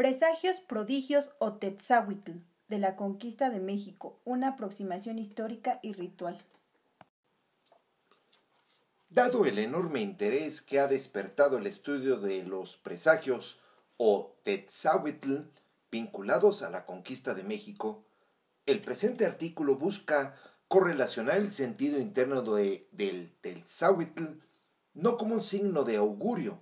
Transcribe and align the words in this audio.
Presagios, 0.00 0.60
prodigios 0.60 1.32
o 1.40 1.52
Tetzahuitl 1.58 2.32
de 2.68 2.78
la 2.78 2.96
conquista 2.96 3.50
de 3.50 3.60
México, 3.60 4.18
una 4.24 4.48
aproximación 4.48 5.18
histórica 5.18 5.78
y 5.82 5.92
ritual. 5.92 6.42
Dado 9.10 9.44
el 9.44 9.58
enorme 9.58 10.00
interés 10.00 10.62
que 10.62 10.80
ha 10.80 10.86
despertado 10.86 11.58
el 11.58 11.66
estudio 11.66 12.16
de 12.16 12.44
los 12.44 12.78
presagios 12.78 13.60
o 13.98 14.38
Tetzahuitl 14.42 15.50
vinculados 15.90 16.62
a 16.62 16.70
la 16.70 16.86
conquista 16.86 17.34
de 17.34 17.42
México, 17.42 18.02
el 18.64 18.80
presente 18.80 19.26
artículo 19.26 19.76
busca 19.76 20.34
correlacionar 20.66 21.36
el 21.36 21.50
sentido 21.50 22.00
interno 22.00 22.40
de, 22.40 22.88
del 22.92 23.30
Tetzahuitl 23.42 24.24
no 24.94 25.18
como 25.18 25.34
un 25.34 25.42
signo 25.42 25.84
de 25.84 25.96
augurio, 25.98 26.58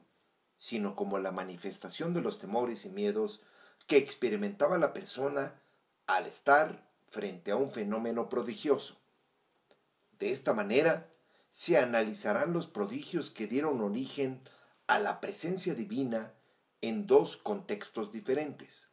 sino 0.58 0.94
como 0.96 1.18
la 1.18 1.32
manifestación 1.32 2.12
de 2.12 2.20
los 2.20 2.38
temores 2.38 2.84
y 2.84 2.90
miedos 2.90 3.40
que 3.86 3.96
experimentaba 3.96 4.76
la 4.76 4.92
persona 4.92 5.54
al 6.06 6.26
estar 6.26 6.86
frente 7.08 7.52
a 7.52 7.56
un 7.56 7.70
fenómeno 7.70 8.28
prodigioso. 8.28 8.98
De 10.18 10.30
esta 10.30 10.52
manera, 10.52 11.08
se 11.50 11.78
analizarán 11.78 12.52
los 12.52 12.66
prodigios 12.66 13.30
que 13.30 13.46
dieron 13.46 13.80
origen 13.80 14.42
a 14.86 14.98
la 14.98 15.20
presencia 15.20 15.74
divina 15.74 16.34
en 16.80 17.06
dos 17.06 17.36
contextos 17.36 18.12
diferentes. 18.12 18.90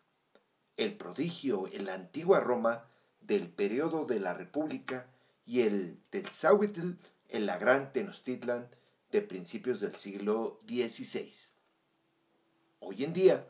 El 0.78 0.95
prodigio 0.95 1.68
en 1.72 1.86
la 1.86 1.94
antigua 1.94 2.40
Roma 2.40 2.88
del 3.22 3.50
periodo 3.50 4.06
de 4.06 4.20
la 4.20 4.34
República 4.34 5.09
y 5.45 5.62
el 5.62 6.00
del 6.12 6.28
Zahuitl 6.28 6.94
en 7.30 7.45
la 7.45 7.58
Gran 7.58 7.92
Tenochtitlan 7.92 8.70
de 9.11 9.22
principios 9.22 9.80
del 9.80 9.95
siglo 9.95 10.59
XVI. 10.67 11.55
Hoy 12.88 13.03
en 13.03 13.14
día, 13.14 13.44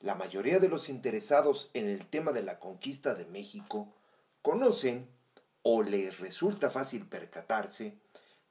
la 0.00 0.16
mayoría 0.16 0.58
de 0.58 0.68
los 0.68 0.90
interesados 0.90 1.70
en 1.72 1.88
el 1.88 2.04
tema 2.04 2.32
de 2.32 2.42
la 2.42 2.58
conquista 2.58 3.14
de 3.14 3.24
México 3.24 3.88
conocen 4.42 5.08
o 5.62 5.82
les 5.82 6.20
resulta 6.20 6.68
fácil 6.68 7.06
percatarse 7.06 7.96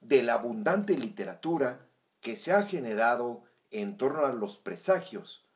de 0.00 0.24
la 0.24 0.34
abundante 0.34 0.98
literatura 0.98 1.86
que 2.20 2.34
se 2.34 2.52
ha 2.52 2.64
generado 2.64 3.44
en 3.70 3.96
torno 3.96 4.26
a 4.26 4.32
los 4.32 4.58
presagios 4.58 5.46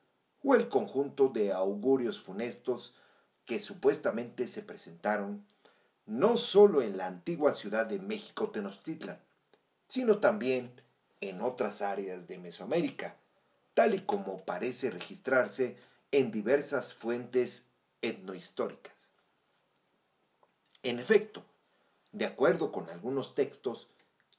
o 0.44 0.54
el 0.54 0.68
conjunto 0.68 1.30
de 1.30 1.52
augurios 1.52 2.22
funestos 2.22 2.94
que 3.46 3.58
supuestamente 3.58 4.46
se 4.46 4.62
presentaron 4.62 5.44
no 6.06 6.36
sólo 6.36 6.80
en 6.80 6.96
la 6.96 7.08
antigua 7.08 7.54
ciudad 7.54 7.86
de 7.86 7.98
México 7.98 8.50
Tenochtitlan, 8.50 9.18
sino 9.88 10.20
también 10.20 10.80
en 11.20 11.40
otras 11.40 11.82
áreas 11.82 12.28
de 12.28 12.38
Mesoamérica, 12.38 13.16
tal 13.74 13.94
y 13.94 14.00
como 14.00 14.44
parece 14.44 14.90
registrarse 14.90 15.76
en 16.12 16.30
diversas 16.30 16.94
fuentes 16.94 17.70
etnohistóricas. 18.00 19.12
En 20.82 20.98
efecto, 20.98 21.44
de 22.12 22.26
acuerdo 22.26 22.70
con 22.70 22.88
algunos 22.88 23.34
textos, 23.34 23.88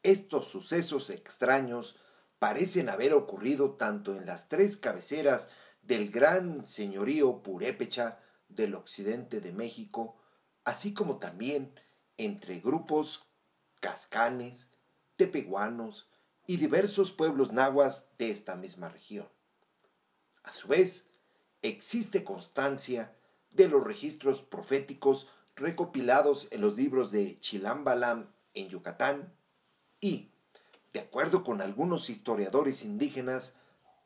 estos 0.04 0.48
sucesos 0.48 1.10
extraños 1.10 1.98
parecen 2.40 2.90
haber 2.90 3.14
ocurrido 3.14 3.72
tanto 3.72 4.16
en 4.16 4.26
las 4.26 4.48
tres 4.48 4.78
cabeceras 4.78 5.50
del 5.82 6.12
gran 6.12 6.66
señorío 6.66 7.44
purépecha 7.44 8.20
del 8.48 8.76
occidente 8.76 9.42
de 9.42 9.52
México, 9.52 10.16
así 10.64 10.94
como 10.94 11.18
también 11.18 11.74
entre 12.18 12.60
grupos 12.60 13.26
cascanes, 13.80 14.70
tepehuanos 15.16 16.08
y 16.48 16.58
diversos 16.58 17.12
pueblos 17.12 17.52
nahuas 17.52 18.08
de 18.18 18.30
esta 18.30 18.56
misma 18.56 18.90
región. 18.90 19.28
A 20.44 20.54
su 20.54 20.68
vez, 20.68 21.08
existe 21.62 22.24
constancia 22.24 23.16
de 23.52 23.68
los 23.68 23.84
registros 23.84 24.44
proféticos 24.44 25.28
recopilados 25.56 26.48
en 26.52 26.62
los 26.62 26.76
libros 26.76 27.12
de 27.12 27.40
Chilambalam 27.40 28.32
en 28.54 28.70
Yucatán 28.70 29.34
y, 30.00 30.32
de 30.94 31.00
acuerdo 31.00 31.44
con 31.44 31.62
algunos 31.62 32.10
historiadores 32.10 32.84
indígenas, 32.84 33.56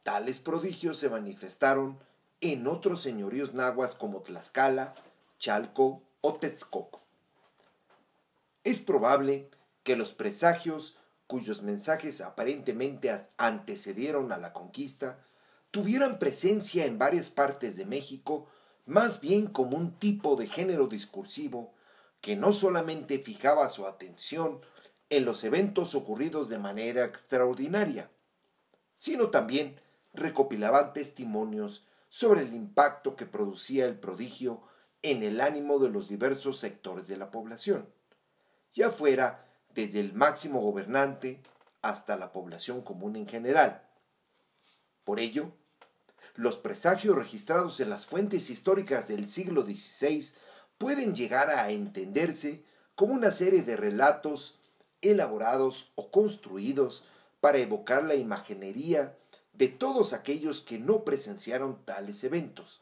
tales 0.04 0.40
prodigios 0.40 0.98
se 0.98 1.10
manifestaron 1.10 2.00
en 2.42 2.68
otros 2.68 3.02
señoríos 3.02 3.54
nahuas 3.54 3.96
como 3.96 4.22
Tlaxcala, 4.22 4.94
Chalco 5.40 6.04
o 6.22 6.36
Texcoco. 6.36 7.02
Es 8.64 8.80
probable 8.80 9.50
que 9.84 9.96
los 9.96 10.14
presagios 10.14 10.99
cuyos 11.30 11.62
mensajes 11.62 12.22
aparentemente 12.22 13.22
antecedieron 13.38 14.32
a 14.32 14.40
la 14.40 14.52
conquista 14.52 15.20
tuvieran 15.70 16.18
presencia 16.18 16.86
en 16.86 16.98
varias 16.98 17.30
partes 17.30 17.78
de 17.78 17.86
México 17.86 18.48
más 18.88 19.22
bien 19.22 19.46
como 19.46 19.78
un 19.78 20.00
tipo 20.00 20.36
de 20.36 20.48
género 20.48 20.88
discursivo 20.88 21.72
que 22.20 22.36
no 22.36 22.52
solamente 22.52 23.20
fijaba 23.20 23.70
su 23.70 23.86
atención 23.86 24.62
en 25.12 25.24
los 25.24 25.44
eventos 25.44 25.94
ocurridos 25.94 26.50
de 26.50 26.58
manera 26.58 27.06
extraordinaria, 27.06 28.10
sino 28.98 29.30
también 29.30 29.80
recopilaban 30.16 30.94
testimonios 30.94 31.86
sobre 32.10 32.42
el 32.42 32.56
impacto 32.56 33.16
que 33.16 33.28
producía 33.28 33.86
el 33.86 34.00
prodigio 34.00 34.64
en 35.04 35.22
el 35.22 35.42
ánimo 35.42 35.78
de 35.78 35.90
los 35.90 36.10
diversos 36.10 36.58
sectores 36.58 37.08
de 37.08 37.18
la 37.18 37.30
población, 37.30 37.88
ya 38.74 38.90
fuera 38.90 39.46
desde 39.80 40.02
el 40.02 40.12
máximo 40.12 40.60
gobernante 40.60 41.42
hasta 41.82 42.18
la 42.18 42.34
población 42.34 42.82
común 42.82 43.16
en 43.16 43.26
general. 43.26 43.88
Por 45.06 45.22
ello, 45.22 45.54
los 46.36 46.58
presagios 46.58 47.16
registrados 47.16 47.80
en 47.80 47.90
las 47.90 48.06
fuentes 48.06 48.50
históricas 48.50 49.08
del 49.08 49.32
siglo 49.32 49.62
XVI 49.62 50.34
pueden 50.78 51.16
llegar 51.16 51.50
a 51.50 51.72
entenderse 51.72 52.66
como 52.96 53.14
una 53.14 53.32
serie 53.32 53.64
de 53.64 53.78
relatos 53.78 54.60
elaborados 55.02 55.94
o 55.96 56.12
construidos 56.12 57.06
para 57.40 57.60
evocar 57.60 58.04
la 58.04 58.16
imaginería 58.16 59.18
de 59.54 59.70
todos 59.70 60.12
aquellos 60.12 60.60
que 60.60 60.78
no 60.78 61.06
presenciaron 61.06 61.86
tales 61.86 62.26
eventos, 62.26 62.82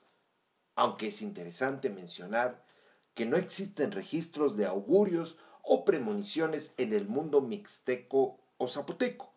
aunque 0.75 1.09
es 1.09 1.21
interesante 1.21 1.91
mencionar 1.91 2.65
que 3.13 3.27
no 3.27 3.37
existen 3.37 3.91
registros 3.91 4.57
de 4.57 4.65
augurios 4.65 5.37
o 5.69 5.83
premoniciones 5.83 6.73
en 6.77 6.93
el 6.93 7.07
mundo 7.07 7.41
mixteco 7.41 8.39
o 8.57 8.67
zapoteco, 8.69 9.33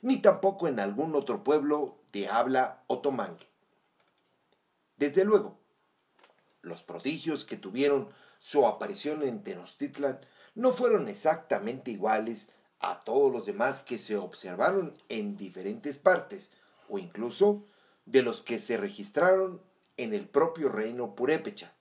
ni 0.00 0.16
tampoco 0.16 0.66
en 0.66 0.80
algún 0.80 1.14
otro 1.14 1.44
pueblo 1.44 1.98
de 2.10 2.28
habla 2.28 2.82
otomangue. 2.86 3.46
Desde 4.96 5.24
luego, 5.24 5.58
los 6.62 6.82
prodigios 6.82 7.44
que 7.44 7.58
tuvieron 7.58 8.08
su 8.40 8.66
aparición 8.66 9.22
en 9.22 9.42
Tenochtitlan 9.42 10.20
no 10.54 10.72
fueron 10.72 11.06
exactamente 11.08 11.90
iguales 11.90 12.52
a 12.80 13.00
todos 13.00 13.30
los 13.30 13.44
demás 13.44 13.80
que 13.80 13.98
se 13.98 14.16
observaron 14.16 14.94
en 15.10 15.36
diferentes 15.36 15.98
partes, 15.98 16.50
o 16.88 16.98
incluso 16.98 17.64
de 18.06 18.22
los 18.22 18.40
que 18.40 18.58
se 18.58 18.78
registraron 18.78 19.60
en 19.98 20.14
el 20.14 20.26
propio 20.26 20.70
reino 20.70 21.14
purépecha. 21.14 21.74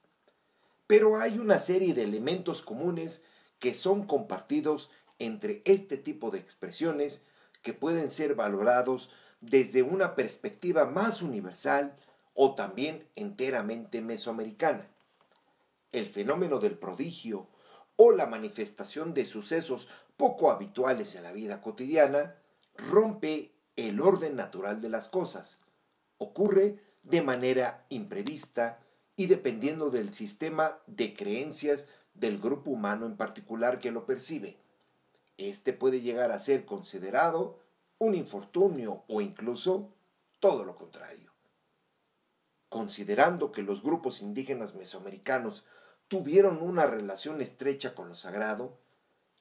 Pero 0.87 1.17
hay 1.17 1.39
una 1.39 1.59
serie 1.59 1.93
de 1.93 2.03
elementos 2.03 2.61
comunes 2.61 3.23
que 3.59 3.73
son 3.73 4.05
compartidos 4.05 4.89
entre 5.19 5.61
este 5.65 5.97
tipo 5.97 6.31
de 6.31 6.39
expresiones 6.39 7.23
que 7.61 7.73
pueden 7.73 8.09
ser 8.09 8.35
valorados 8.35 9.09
desde 9.41 9.83
una 9.83 10.15
perspectiva 10.15 10.85
más 10.85 11.21
universal 11.21 11.95
o 12.33 12.55
también 12.55 13.07
enteramente 13.15 14.01
mesoamericana. 14.01 14.87
El 15.91 16.05
fenómeno 16.05 16.59
del 16.59 16.77
prodigio 16.77 17.47
o 17.95 18.11
la 18.11 18.27
manifestación 18.27 19.13
de 19.13 19.25
sucesos 19.25 19.89
poco 20.17 20.51
habituales 20.51 21.15
en 21.15 21.23
la 21.23 21.31
vida 21.31 21.61
cotidiana 21.61 22.35
rompe 22.75 23.51
el 23.75 24.01
orden 24.01 24.35
natural 24.35 24.81
de 24.81 24.89
las 24.89 25.07
cosas. 25.07 25.61
Ocurre 26.17 26.79
de 27.03 27.21
manera 27.21 27.85
imprevista 27.89 28.79
y 29.15 29.27
dependiendo 29.27 29.89
del 29.89 30.13
sistema 30.13 30.79
de 30.85 31.15
creencias 31.15 31.87
del 32.19 32.39
grupo 32.39 32.71
humano 32.71 33.05
en 33.05 33.15
particular 33.15 33.79
que 33.79 33.91
lo 33.91 34.05
percibe. 34.05 34.57
Este 35.37 35.73
puede 35.73 36.01
llegar 36.01 36.31
a 36.31 36.39
ser 36.39 36.65
considerado 36.65 37.59
un 37.99 38.15
infortunio 38.15 39.03
o 39.07 39.21
incluso 39.21 39.91
todo 40.39 40.63
lo 40.63 40.75
contrario. 40.75 41.31
Considerando 42.69 43.51
que 43.51 43.63
los 43.63 43.81
grupos 43.81 44.21
indígenas 44.21 44.75
mesoamericanos 44.75 45.65
tuvieron 46.07 46.61
una 46.61 46.85
relación 46.85 47.41
estrecha 47.41 47.95
con 47.95 48.09
lo 48.09 48.15
sagrado, 48.15 48.77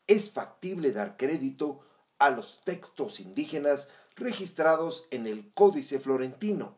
es 0.06 0.30
factible 0.30 0.92
dar 0.92 1.16
crédito 1.16 1.80
a 2.18 2.30
los 2.30 2.60
textos 2.62 3.20
indígenas 3.20 3.90
registrados 4.14 5.06
en 5.10 5.26
el 5.26 5.52
Códice 5.52 5.98
Florentino, 5.98 6.76